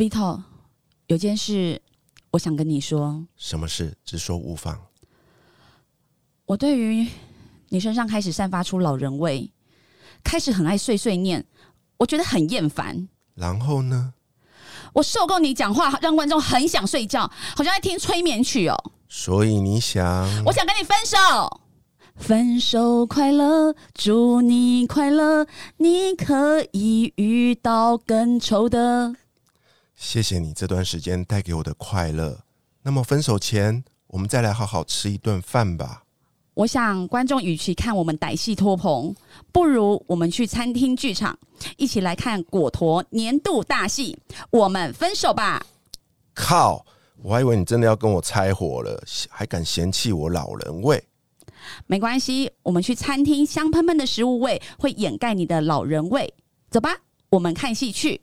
[0.00, 0.40] Vito，
[1.08, 1.78] 有件事
[2.30, 3.94] 我想跟你说，什么事？
[4.02, 4.80] 直说无妨。
[6.46, 7.06] 我对于
[7.68, 9.52] 你身上开始散发出老人味，
[10.24, 11.44] 开始很爱碎碎念，
[11.98, 13.10] 我觉得很厌烦。
[13.34, 14.14] 然后呢？
[14.94, 18.92] 我受够你讲话，让观众很想睡觉，好像在听催眠曲哦。
[19.06, 20.02] 所以你想？
[20.46, 21.60] 我想跟你分手。
[22.16, 25.46] 分手快乐，祝你快乐，
[25.76, 29.14] 你可以遇到更丑的。
[30.00, 32.40] 谢谢你这段时间带给我的快乐。
[32.82, 36.04] 那么分手前，我们再来好好吃一顿饭吧。
[36.54, 39.14] 我想观众与其看我们歹戏拖棚，
[39.52, 41.38] 不如我们去餐厅剧场，
[41.76, 44.18] 一起来看果陀年度大戏。
[44.50, 45.64] 我们分手吧！
[46.34, 46.84] 靠！
[47.22, 51.04] 我还以为你真的要跟我拆伙了，还敢嫌弃我老人味？
[51.86, 56.32] 没关系，我们去餐厅，香喷喷的食物味会掩盖你的老人味。
[56.70, 56.96] 走吧，
[57.28, 58.22] 我们看戏去。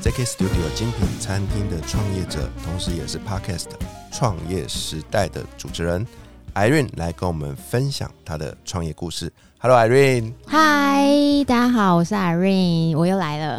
[0.00, 3.66] ZK Studio 精品餐厅的创业者，同时也是 Podcast
[4.12, 6.06] 创业时代的主持人
[6.54, 9.32] Irene 来跟我们分享她的创业故事。
[9.58, 13.58] Hello Irene，嗨，大家好，我是 Irene，我又来了。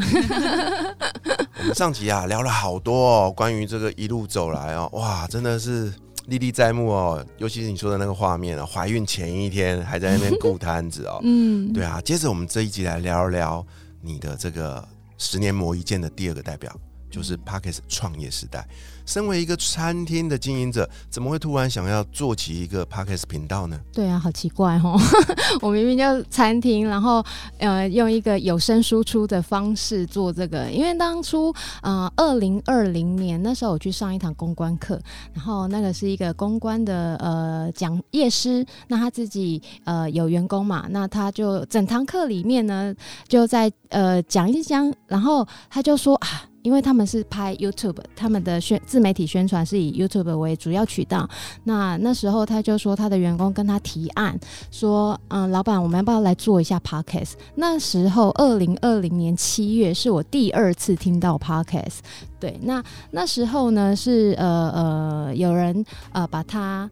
[1.59, 5.93] 我们上集啊聊了好多哦，关于这个一路走来哦，哇，真的是
[6.27, 13.65] 历历在目哦，尤其是你说的那个画面啊，怀孕前一天还在那边顾摊子哦， 嗯，对啊，接着我们这一集来聊一聊。
[14.01, 14.81] 你的这个
[15.19, 16.73] 十年磨一剑的第二个代表，
[17.09, 18.67] 就是 Parkes 创业时代。
[19.05, 23.79] 身为一个餐厅的经营者，怎么会突然想要做起一个 Podcast 频道呢？
[23.91, 24.99] 对啊，好奇怪哦！
[25.61, 27.25] 我明明就餐厅，然后
[27.57, 30.69] 呃，用一个有声输出的方式做这个。
[30.69, 35.01] 因为当初呃，二零二零年那时候我去上一堂公关课，
[35.33, 42.93] 然后那个是一个公关的呃讲业师，那他自己呃有员工嘛，那他就整堂课里面呢
[43.27, 46.43] 就在呃讲一讲，然后他就说啊。
[46.61, 51.27] 因为他们是拍 YouTube，他们的宣自媒体宣传是以 YouTube 为主要渠道。
[51.63, 54.37] 那那时候他就说，他的员工跟他提案
[54.71, 61.99] 说：“嗯，老板，我们要不要来做一下 Podcast？” 那时候，二零二零年七月是我第二次听到 Podcast。
[62.39, 66.89] 对，那那时候呢是呃呃有人呃把它。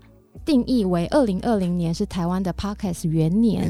[0.47, 3.69] 定义为二零二零年是台湾的 Podcast 元年，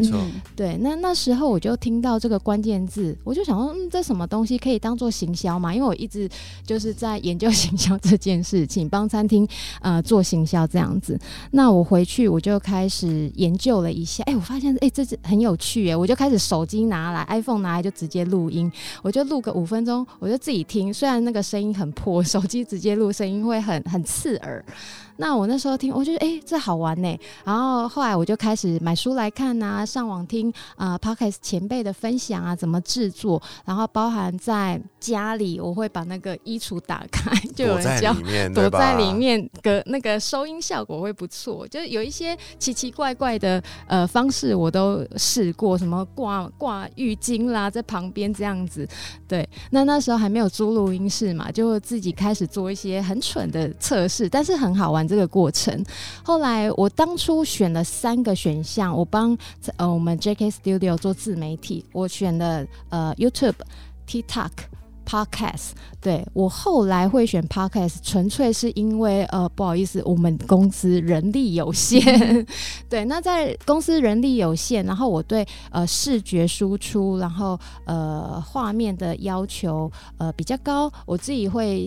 [0.56, 5.74] 对，那那时候我就听到这个关键字，我就想说，嗯，这什么东西可以当做行销嘛？
[5.74, 6.30] 因为我一直
[6.64, 9.48] 就是在研究行销这件事情，帮餐厅
[9.82, 11.20] 呃做行销这样子。
[11.50, 18.72] 那我回去我就开始研究了一下，哎，我发现哎，这是很有趣哎，我就开始手机拿来 iPhone 拿来就直接录音，
[19.02, 24.64] 我就录个五分钟，我就自己听，虽然那个声音很破， 手机直接录声音会很很刺耳。
[25.18, 27.20] 那我那时候听，我觉得哎，这好玩呢。
[27.44, 33.42] 然后后来我就开始买书来看啊，上网听啊，Podcast 前辈的分享啊，怎么制作。
[33.66, 38.14] 然后包含在家里，我会把那个衣橱打开， 就有人教
[38.54, 41.68] 躲在里面，隔那个收音效果会不错。
[41.68, 48.88] 就是有一些奇奇怪怪的呃方式，我都试过，什么挂挂浴巾啦，在旁边这样子。
[49.28, 55.07] 对，那那时候还没有租录音室嘛，就自己开始做一些很蠢的测试，但是很好玩。
[55.08, 55.84] 这个过程，
[56.24, 59.38] 后来我当初选了三个选项，我帮
[59.78, 60.50] 呃我们 J.K.
[60.50, 63.56] Studio 做自媒体，我选了呃 YouTube、
[64.08, 64.52] TikTok、
[65.06, 65.70] Podcast。
[66.02, 72.46] 对我后来会选 Podcast，纯粹是因为呃不好意思，我们公司人力有限。
[72.90, 81.86] 对，那在公司人力有限，然后我对呃视觉输出，然后呃画面的要求呃比较高，我自己会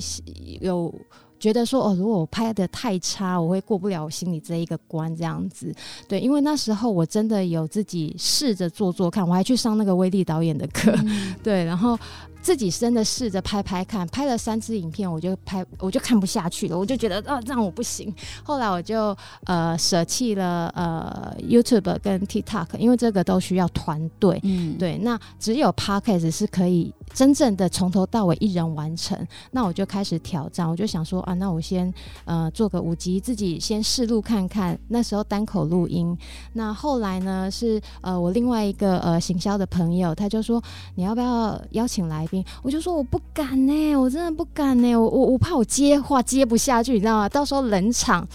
[0.60, 0.92] 有。
[1.40, 5.74] 觉得说哦，如果我拍的太差，我会过不了我心里这一个关，这样子。
[6.06, 10.94] 对，因为那时候我真的有自己试着做做看，我还去上那个威力导演的课，
[11.42, 11.98] 对，然后。
[12.42, 18.12] 自己真的试着拍拍看，拍了三支影片，我就拍我就看不下去了，我就觉得啊这样我不行。
[18.42, 19.14] 后来我就
[19.44, 24.96] 呃舍弃了呃 YouTube 跟 TikTok，因为这个都需要团队，嗯，对。
[24.98, 29.18] 那只有 Podcast 是可以真正的从头到尾一人完成。
[29.50, 31.92] 那我就开始挑战，我就想说啊，那我先
[32.24, 34.78] 呃做个五集，自己先试录看看。
[34.88, 36.16] 那时候单口录音。
[36.54, 40.62] 那后来呢是呃我另外一个呃行销的朋友，他就说
[40.94, 42.26] 你要不要邀请来。
[42.62, 47.28] 我就说我不敢呢、我真的不敢呢、我我我怕我接话接不下去，你知道吗？
[47.28, 48.26] 到时候冷场。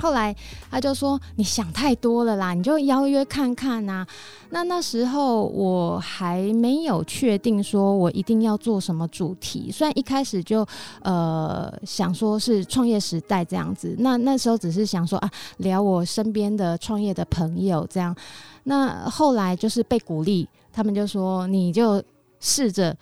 [0.00, 0.32] 后来
[0.70, 4.06] 他就说：“你想太多了啦，你就邀约看看呐、
[4.50, 10.64] 那那时候我还没有确定说我一定要做什么主题，虽然一开始就
[11.02, 18.14] 呃想说是创业时代这样子，那那时候只是想说啊聊我身边的创业的朋友这样，
[18.62, 22.00] 那后来就是被鼓励，他们就说你就
[22.40, 22.96] 试着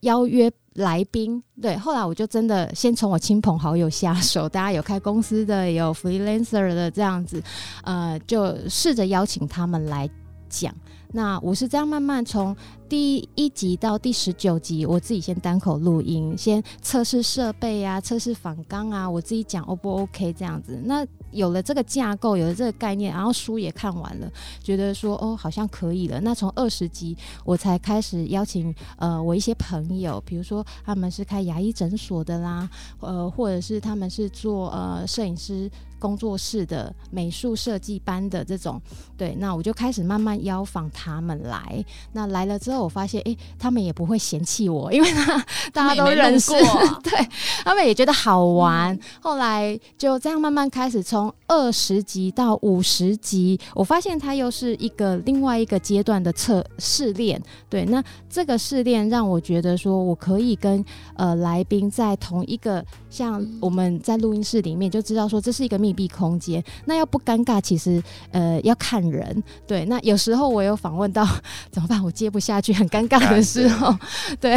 [0.00, 7.42] 邀约来宾，对，后来我就真的先从我亲朋好友下手，大家有开公司的，有 freelancer 的这样子，
[7.82, 10.08] 呃，就试着邀请他们来
[10.48, 10.74] 讲。
[11.12, 12.56] 那我是这样慢慢从
[12.88, 20.80] 第一集到第十九集，我自己先单口录音，先测试设备啊，测试反纲啊，我自己讲 O 不 OK 这样子。
[20.84, 24.30] 那有了这个架构，有了这个概念，然后书也看完了，
[24.62, 26.20] 觉得说哦好像可以了。
[26.20, 32.68] 那从二十集我才开始邀请呃我一些朋友，比如说他们是开牙医诊所的啦，
[33.00, 35.70] 呃或者是他们是做呃摄影师
[36.00, 38.80] 工作室的美术设计班的这种，
[39.16, 41.84] 对，那我就开始慢慢邀访他们来。
[42.12, 46.52] 那来了之后，我发现诶，他们也不会嫌弃我，因为他大家都认识，
[47.04, 47.28] 对
[47.62, 48.98] 他们也觉得好玩。
[49.20, 57.40] 后来就这样慢慢开始，从二十级到五十级，我发现它又是一个另外一个阶段的测试练。
[57.68, 60.82] 对，那这个试炼让我觉得说，我可以跟
[61.16, 68.02] 呃来宾在同一个，像我们在录音室里面就知道说这是一个密闭空间，那要不尴尬，其实
[68.32, 69.42] 呃要看人。
[69.66, 71.26] 对，那有时候我有访问到
[71.70, 73.96] 怎么办，我接不下去，很尴尬的时候，
[74.40, 74.56] 对，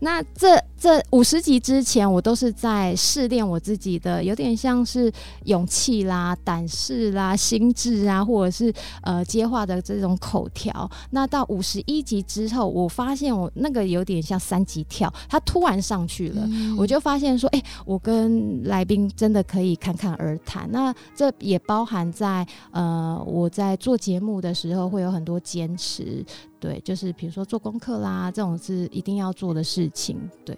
[0.00, 5.12] 那这这五十集之前，我都是在试炼我自己的，有点像是
[5.44, 8.72] 勇气啦、胆识啦、心智啊，或者是
[9.02, 10.90] 呃接话的这种口条。
[11.10, 16.48] 那到五十一集之后，我发现我那个有点像三级跳，它突然上去了，
[16.78, 20.69] 我就发现说，哎、我跟来宾真的可以侃侃而谈。
[20.70, 26.24] 那这也包含在呃我在做节目的时候会有很多坚持，
[26.58, 30.56] 对，就是比如说做功课啦，这种是一定要做的事情，对。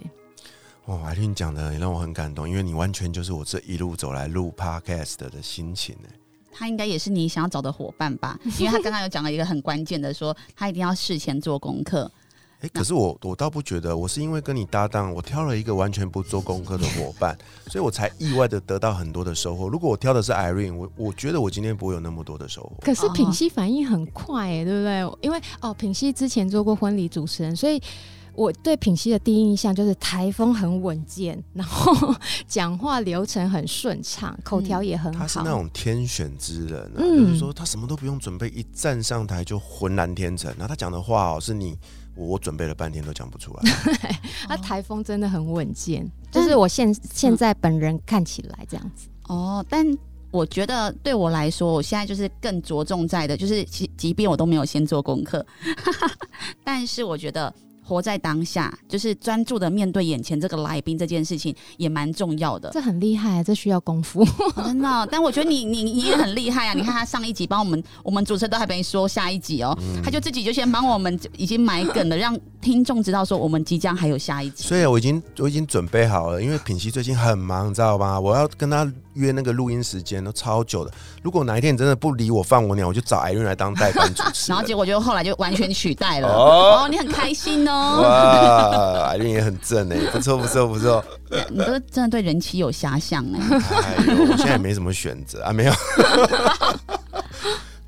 [0.87, 6.11] 哇，海听你讲的也让我很感动，因为你完全就是我这一路走来录 podcast 的心情哎。
[6.55, 8.39] 他应该也是你想要找的伙伴吧？
[8.59, 12.11] 因为他刚刚有讲了一个很关键的说他一定要事前做功课。
[12.63, 17.37] 哎、可是我我倒不觉得，我是因为跟你搭档，我挑了一个完全不做功课的伙伴，
[17.67, 19.69] 所以我才意外的得到很多的收获。
[19.69, 22.73] 如果我挑的是 Irene，我我觉得我今天不会有那么多的收获。
[22.81, 25.19] 可是哦品熙反应很快哎、对不对？
[25.23, 27.83] 因为哦，品熙之前做过婚礼主持人，所以
[28.35, 32.15] 我对品熙的第一印象就是台风很稳健， 然后
[32.47, 35.19] 讲话流程很顺畅，口条也很好。
[35.19, 40.49] 他是那种天选之人啊，嗯就是说他什么都不用准备，一站上台就浑然天成。
[40.53, 41.77] 然后他讲的话哦，是你
[42.15, 43.63] 我我准备了半天都讲不出来。
[44.49, 49.09] 那 台风真的很稳健，就是我现现在本人看起来这样子。
[49.29, 49.87] 哦，但
[50.31, 55.45] 我觉得对我来说，我现在就是更着重在的，就是即即便我都没有先做功课，
[56.65, 57.53] 但是我觉得
[57.85, 62.71] 活在当下，就是专注的面对眼前这个来宾这件事情，也蛮重要的。
[62.73, 64.23] 这很厉害，这需要功夫。
[64.23, 66.75] 哦 真的哦、但我觉得你你你也很厉害啊！
[66.75, 74.65] 你看他上一集帮我们，我们主持人都还没说下一集哦，他就自己就先帮我们已经埋梗了，让听众知道说我们即将还有下一集。
[74.65, 78.21] 所以我已经我已经准备好了，因为品熙最近很忙，你知道吗？
[78.21, 80.91] 我要跟他约那个录音时间都超久的。
[81.23, 84.51] 如果哪一天你真的不理我放我鸟，我就找 Irene 来当代班主持。
[84.51, 86.29] 然后结果就后来就完全取代了。
[86.29, 91.05] 哦哦，你很开心哦，哇，Irene 也很正哎，不错不错不错。
[91.51, 93.41] 你都真的对人妻有遐想哎。
[93.99, 95.73] 哎呦，我现在也没什么选择啊，没有。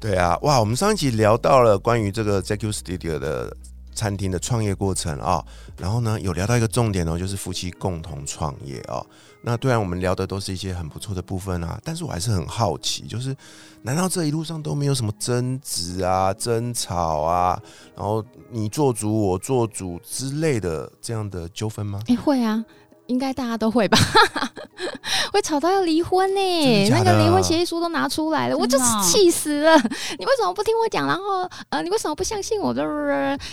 [0.00, 3.56] 对啊，哇，我们上一集聊到了关于这个 ZQ Studio 的
[3.94, 5.42] 餐厅的创业过程啊、
[5.78, 9.06] 然后呢有聊到一个重点哦，就是夫妻共同创业哦。
[9.46, 13.36] 那虽然我们聊的都是一些很不错的部分啊，但是我还是很好奇，就是
[13.82, 17.62] 难道这一路上都没有什么争执啊、争吵啊，
[17.94, 22.00] 然后你做主我做主之类的这样的纠纷吗？
[22.08, 22.64] 哎、会啊，
[23.06, 23.98] 应该大家都会吧？
[25.32, 29.76] 会吵到要离婚呢、那个离婚协议书都拿出来了，我就是气死了！
[30.16, 31.06] 你为什么不听我讲？
[31.08, 32.72] 然后呃，你为什么不相信我？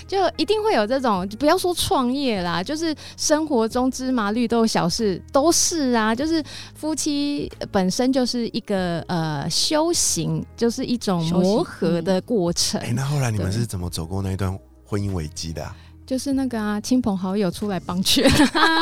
[0.07, 6.43] 就一定会有这种，不要说创业啦，就是生活中芝麻绿豆小事都是啊，就是
[6.75, 12.79] 夫妻本身就是一个呃修行，就是一种磨合的过程。
[12.81, 14.55] 哎、那后来你们是怎么走过那一段
[14.85, 15.75] 婚姻危机的、啊？
[16.05, 18.29] 就是那个啊，亲朋好友出来帮劝，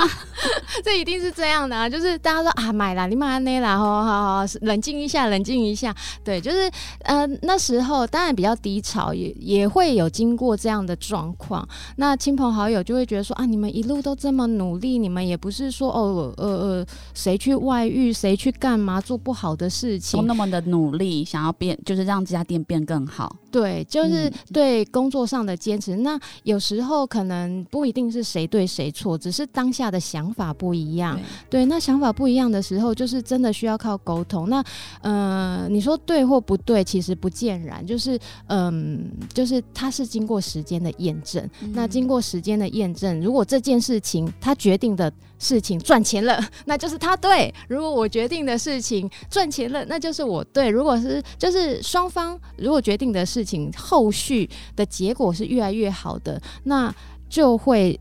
[0.84, 6.70] 这一定是这样的啊，就是大家说啊，买啦，你买那啦，好好好，冷静一下，冷静一下，对，就是
[7.04, 23.36] 呃那时候当然比较低潮，也也会有经过这样的状况，那亲朋好友就会觉得说啊，你们一路都这么努力，你们也不是说哦呃呃谁去外遇，谁去干嘛做不好的事情都，那么的努力，想要变，就是让这家店变更好。
[23.52, 25.98] 对，就是嗯对工作上的坚持。
[25.98, 31.20] 那有时候可能不一定是谁对谁错，只是当下的想法不一样。
[31.50, 34.50] 对，那想法不一样的时候，就是真的需要靠沟通。
[34.50, 34.64] 那
[35.02, 41.48] 呃，你说对或不对，其实不尽然，就是嗯、就是它是经过时间的验证。
[41.74, 50.70] 那经过时间的验证，如果这件事情他决定的事情赚钱了， 那就是他对；如果我决定的事情赚钱了，那就是我对。
[50.70, 56.94] 如果是就是双方如果决定的事情后续的结果是越来越好的，那
[57.30, 57.98] 就会。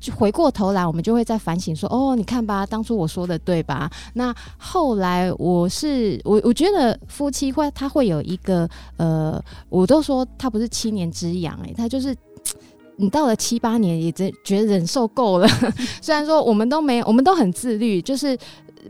[0.00, 12.14] 就回过头来，我们就会再反省说：“哦，你看吧，当初我说的对吧？”那后来我是我，我觉得夫妻会他会有一个呃，我都说他不是七年之痒，诶，他就是
[12.94, 15.48] 你到了七八年也真觉得忍受够了。
[16.00, 18.38] 虽然说我们都没有，我们都很自律，就是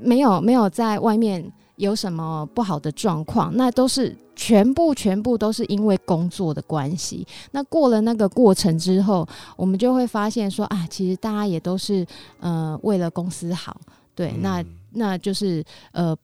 [0.03, 1.43] 没有没有在外面
[1.79, 7.27] 有什么不好的状况，那都是全部全部都是因为工作的关系。
[7.53, 12.07] 那过了那个过程之后，我们就会发现说啊，其实大家也都是
[12.41, 13.81] 呃为了公司好，
[14.15, 16.15] 对，那嗯那就是呃。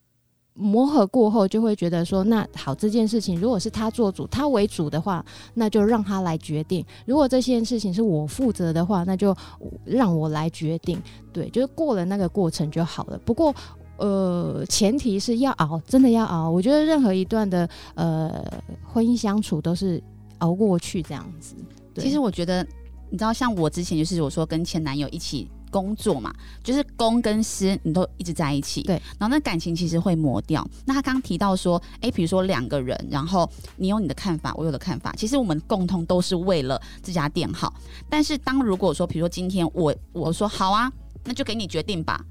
[0.56, 9.37] 磨合过后，就会觉得说，那好，这件事情如果是他做主，他为主的话，那就让他来决定；如果这件事情是我负责的话，那就
[9.84, 11.02] 让我来决定。
[11.32, 13.18] 对，就是过了那个过程就好了。
[13.25, 13.52] 不过，
[13.96, 16.50] 呃，前提是要熬，真的要熬。
[16.50, 18.44] 我觉得任何一段的呃
[18.82, 20.02] 婚姻相处都是
[20.38, 21.54] 熬过去这样子。
[21.94, 22.66] 对其实我觉得，
[23.10, 30.66] 你知道，像我之前就是我说跟前男友一起工作嘛，就是公跟私你都一直在一起，对，然后那感情其实会磨掉。
[30.84, 37.72] 那他刚提到说，诶，比如说两个人，然后你有你的看法，我有的看法，其实我们共同都是为了这家店好。
[38.08, 40.92] 但是当如果说，比如说今天我我说好啊，
[41.24, 42.24] 那就给你决定吧。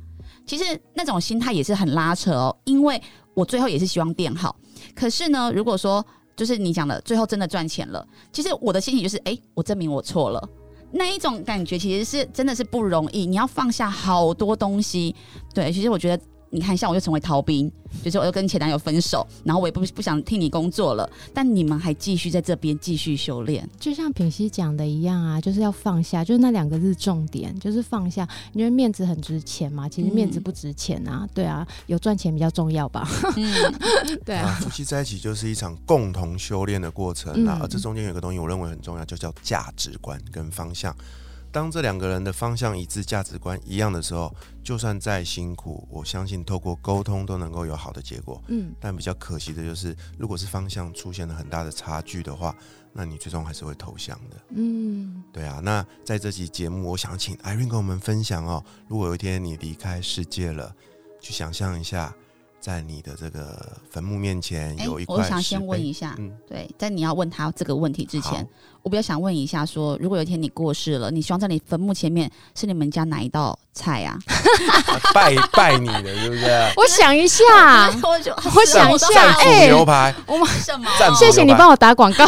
[0.46, 3.02] 其实那种心态也是很拉扯哦，因为
[3.34, 4.56] 我最后也是希望变好。
[4.96, 10.50] 可是呢，如果说就是你讲的，最后真的赚钱了，其实我的心情就是，哎、我证明我错了。
[10.92, 15.16] 那一种感觉其实是真的是不容易，你要放下好多东西。
[15.54, 16.24] 对，其实我觉得，
[16.54, 17.70] 你看，像我就成为逃兵，
[18.04, 23.68] 就是我又跟前男友分手，然后我也不不想替你工作了，但你们还继续在这边继续修炼。
[23.80, 28.28] 就像品熙讲的一样啊，就是要放下，就是那两个字重点，就是放下。
[28.52, 29.90] 你觉得面子很值钱嘛？
[29.90, 33.10] 其实面子嗯不值钱啊，对啊，有赚钱比较重要吧？
[33.36, 33.74] 嗯，
[34.24, 37.58] 对啊，夫妻在一起就是一场共同修炼的过程啊。
[37.58, 40.96] 嗯而这中间有一个东西，我认为很重要，就叫价值观跟方向。
[41.54, 48.44] 当这两个人的方向一致、价值观一样的时候，就算再辛苦，我相信透过沟通都能够有好的结果。
[48.48, 52.56] 嗯，但比较可惜的就是，如果是方向出现了很大的差距的话，
[52.92, 54.38] 那你最终还是会投降的。
[54.50, 60.76] 嗯，对啊，那在这期节目，我想请 Irene 跟我们分享哦，如果有一天你离开世界了，
[61.22, 62.12] 去想象一下，
[62.64, 63.60] 在你的这个
[63.92, 68.48] 坟墓面前哎、有一块我想先问一下，嗯，对，在你要问他这个问题之前，
[68.82, 74.18] 我比较想问一下说如果有一天你过世了，你希望在你坟墓前面是你们家哪一道菜啊？
[74.88, 76.46] 啊 拜拜你的，是不是？
[76.78, 80.16] 我想一下，我就我想一下战哎牛排，
[80.64, 80.88] 什么？
[80.98, 82.26] 战斧谢谢你帮我打广告，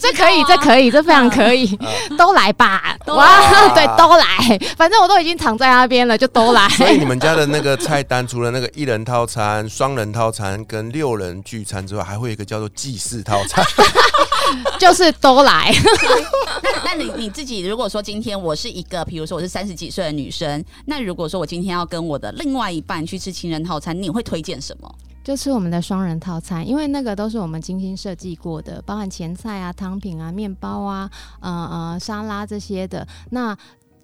[0.00, 1.78] 这可以，这可以，这非常可以，
[2.16, 6.66] 都来吧，哇， 对，都来，反正我都已经躺在那边了，就都来。
[6.70, 13.64] 所以你们家的那个菜单，除了那个一人套餐、双人套餐跟六人聚餐之外，还会有一个叫做祭祀套餐。
[14.78, 15.72] 就是都来。
[16.62, 24.92] 那那你你自己如果说今天我是一个，比如说我是三十几岁的女生，那如果说我今天要跟我的另外一半去吃情人套餐，你会推荐什么？
[25.22, 31.08] 就吃我们的双人套餐，因为那个都是我们精心设计过的，包含前菜啊、汤品啊、面包啊、
[31.40, 33.06] 呃呃沙拉这些的。
[33.30, 33.56] 那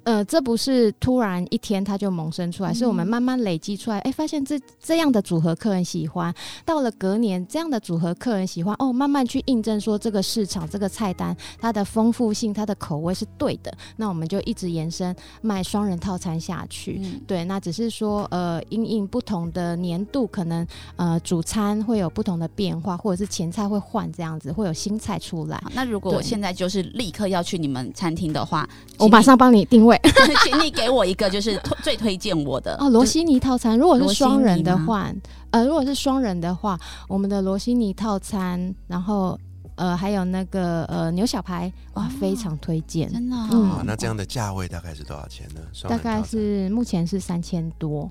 [0.06, 3.98] 呃，这不是突然一天它就萌生出来，是我们慢慢累积出来。
[3.98, 6.32] 哎、发现这这样的组合客人喜欢，
[6.64, 17.00] 到了隔年这样的组合客人喜欢，哦，慢慢去印证说这个市场这个菜单它的丰富性、它的口味是对的，那我们就一直延伸卖双人套餐下去。
[17.02, 25.60] 嗯，对，那只是说，呃，因应不同的年度，可能呃主餐会有不同的变化，或者是前菜会换这样子，会有新菜出来。
[25.74, 33.78] 那如果我现在就是立刻要去你们餐厅的话，我马上帮你定位请你， 请你给我一个就是推最推荐我的哦，罗西尼套餐。
[33.78, 35.12] 如果是双人的话，
[35.50, 39.38] 呃，如果是双人的话，我们的罗西尼套餐，然后
[39.76, 43.12] 呃，还有那个呃牛小排，哇，哦非常推荐。
[43.12, 45.60] 真的、哦嗯啊，那这样的价位大概是多少钱呢？
[45.88, 48.10] 大概是目前是三千多，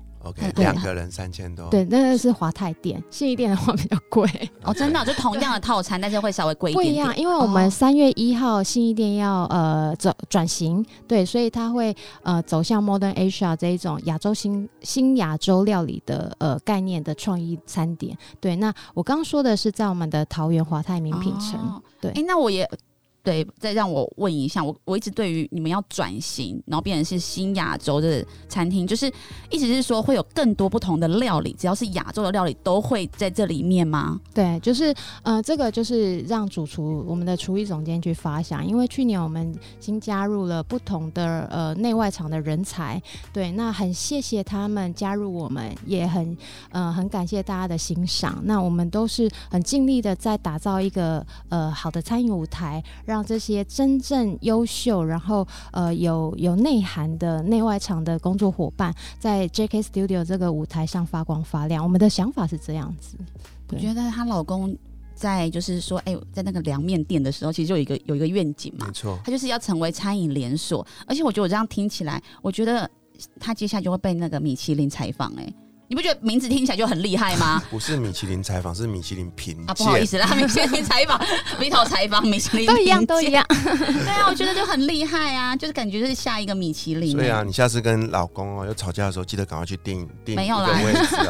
[0.56, 1.68] 两个人三千多。
[1.70, 4.28] 对，那个是华泰店，信义店的话比较贵。
[4.62, 6.94] 哦，真的哦、就同样的套餐，但是会稍微贵一点点。
[6.94, 18.16] 不一样，因为我们三月一号信义店要呃走转型，对，所以它会呃走向 Modern Asia 这一种亚洲新新亚洲料理的呃概念的创意餐点。
[18.40, 22.68] 对，那我刚刚说的是在我们的桃园华泰名品城，哦对哎、那我也
[23.26, 29.12] 对，再让我问一下，我我一直对于你们要转型，然后变成是新亚洲的餐厅，就是
[29.50, 34.20] 意思是说会有更多不同的料理，只要是亚洲的料理都会在这里面吗？
[34.32, 43.02] 对，就是呃，这个就是让主厨我们的厨艺总监去发想，因为去年我们新加入了不同的呃内外场的人才，
[43.32, 46.36] 对，那很谢谢他们加入我们，也很
[46.70, 48.40] 呃很感谢大家的欣赏。
[48.44, 61.82] 那我们都是很尽力的在打造一个呃好的餐饮舞台，让这些真正优秀，然后呃有有内涵的内外场的工作伙伴，在 JK Studio 这个舞台上发光发亮。
[61.82, 63.16] 我们的想法是这样子。
[63.68, 64.76] 我觉得她老公
[65.14, 69.18] 在就是说，哎、在那个凉面店的时候，其实就有一个有一个愿景嘛没，错。
[69.24, 72.88] 他就是要成为餐饮连锁，而且我觉得我这样听起来，我觉得
[73.40, 75.52] 他接下来就会被那个米其林采访，哎，
[75.88, 77.62] 你不觉得名字听起来就很厉害吗？
[77.70, 80.04] 不是米其林采访，是米其林评啊，不好意。
[80.04, 81.18] 思啦， 米其林采访
[81.60, 83.30] ，Vito 采访米其林，都一样，都一。
[83.30, 83.44] 样。
[83.48, 87.12] 对啊，我觉得就很厉害啊，就是感觉就是下一个米其林。
[87.12, 90.70] 所以啊，，你下次跟老公哦要吵架的时候，记得赶快去订订没有啦。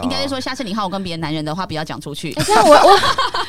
[0.02, 2.44] 应该是说下次你和我跟别的男人的话，不要讲出去哎、。
[2.44, 2.98] 这样我我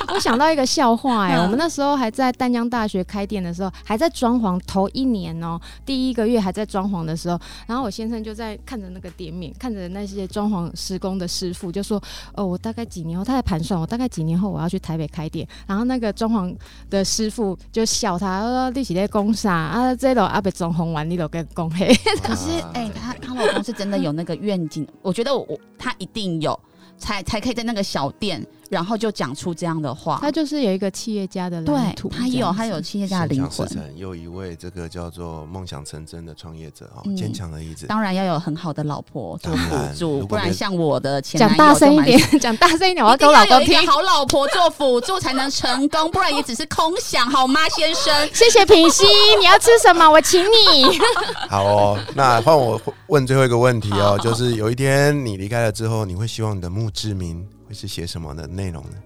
[0.14, 12.02] 我想到一个笑话 哎、嗯我们那时候还在淡江大学开店的时候，还在装潢头一年哦、第一个月还在装潢的时候，然后我先生就在看着那个店面，看着那些装潢施工的师傅，就说
[12.36, 16.56] ：“哦，我大概几年后，他在盘算我大概几年后我要去台北开店。”然后那个装潢
[16.90, 19.96] 的师傅就笑他说：“你是在工啥啊？
[19.96, 21.88] 这楼阿被装潢完，你都跟工黑。”
[22.24, 26.58] 可是，哎、他他老公是真的有那个愿景，我觉得我我他一定有，
[26.98, 30.19] 才才可以在那个小店，然后就讲出这样的话。
[30.21, 37.86] 他就是有一个企业家的蓝对图，他有他有企业家的灵魂又一位这个叫做梦想成真的创业者哦，嗯坚强的意志。
[37.88, 43.86] 当然要有很好的老婆做辅助，不然像我的前男讲大声一点 讲大声一点，我要一定给老公听要有一。
[43.86, 48.13] 个好老婆做辅助才能成功，不然也只是空想，好吗，先生？
[48.34, 49.06] 谢谢品熙，
[49.39, 50.10] 你要吃什么？
[50.10, 50.97] 我请你。
[51.49, 59.03] 好哦，那换我问最后一个问题哦，就是有一天你离开了之后，你会希望你的墓志铭会是写什么的内容呢？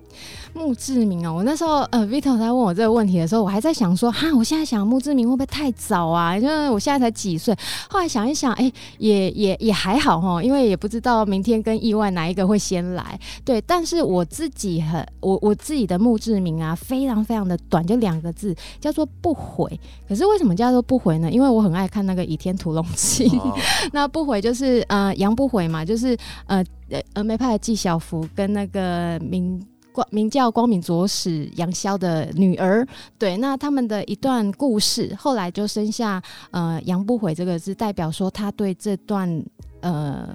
[0.53, 6.37] 墓志铭哦，我那时候呃，Vito 在问我这个问题的时候，我还在想说，哈，我现在想墓志铭会不会太早啊？
[6.37, 7.55] 因为我现在才几岁。
[7.89, 13.19] 后来想一想，哎、也也也还好哈，因为也不知道明天跟意外哪一个会先来。
[13.45, 19.79] 对，但是我自己很，我我自己的墓志铭啊，非常非常的短，就两个字，叫做不悔。
[20.07, 21.31] 可是为什么叫做不悔呢？
[21.31, 23.57] 因为我很爱看那个《倚天屠龙记》哦
[23.93, 29.65] 那不悔就是呃杨不悔嘛，就是呃呃峨眉派的纪晓芙跟那个明。
[29.91, 39.43] 光名叫光明左使杨逍的女儿，对，那他们的一段故事，后来就生下呃杨不悔这个是，代表说他对这段
[39.81, 40.29] 呃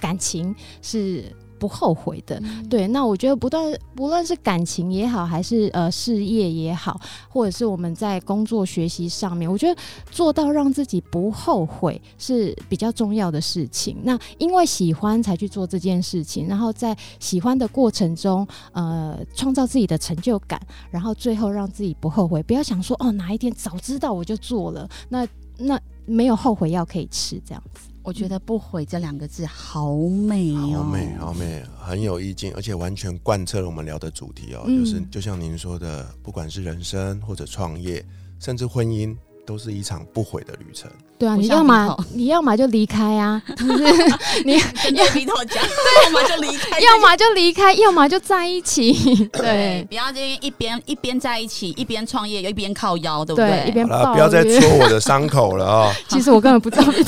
[0.00, 1.24] 感情是
[1.62, 2.40] 不后悔的。
[2.42, 13.96] 嗯对，那我觉得不断不论是感情也好，还是呃事业也好，或者是我们在工作学习上面，我觉得做到让自己不后悔是比较重要的事情。
[14.02, 22.42] 那因为喜欢才去做这件事情，然后在喜欢的过程中，呃，创造自己的成就感，然后最后让自己不后悔。
[22.42, 25.24] 不要想说哦，哪一天早知道我就做了，那
[25.58, 27.91] 那没有后悔药可以吃，这样子。
[28.04, 34.64] 我觉得“不悔”这两个字好美哦，好美，好美，很有意境，而且完全贯彻了我们聊的主题哦。
[34.66, 38.04] 嗯就是就像您说的，不管是人生或者创业，
[38.40, 40.90] 甚至婚姻，都是一场不悔的旅程。
[41.18, 43.40] 对啊，你要么你要么就离开啊？
[44.44, 45.62] 你跟对 Vito 讲，
[46.04, 48.92] 要么就离开，要么就离开，要么就在一起。
[49.32, 55.94] 对不要这一边一边在一起，一边创业，又一边靠腰，对不对，一边好了，抱不要再戳我的伤口了啊。
[56.08, 57.04] 其实我根本不知道你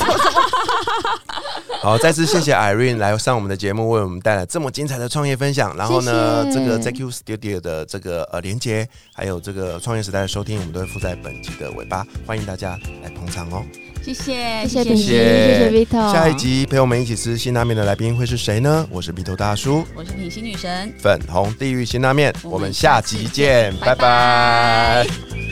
[1.81, 5.75] 好，再次谢谢 Irene 来上我们的节目，为我们带来这么精彩的创业分享。
[5.75, 13.63] 然后呢，这个 ZQ Studio 的这个呃连接，还有这个创业时代的收听，我们都会附在本集的尾巴，欢迎大家来捧场哦。
[14.03, 14.95] 谢谢，谢谢谢谢。
[14.95, 15.71] 谢谢。
[15.71, 16.11] Vito。
[16.11, 18.87] 下一集陪我们一起吃辛拉面的来宾会是谁呢？
[18.91, 25.05] 我是鼻头大叔，我是品心女神，粉红地狱辛拉面，我们我们下集见，拜拜。
[25.05, 25.44] 拜拜